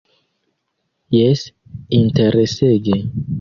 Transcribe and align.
Jes, 1.17 1.43
interesege. 1.99 2.99